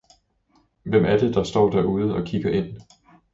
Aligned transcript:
Hvem 0.83 1.05
er 1.05 1.17
det, 1.17 1.33
der 1.35 1.43
står 1.43 1.69
derude 1.71 2.15
og 2.15 2.25
kigger 2.25 2.49
ind? 2.51 2.77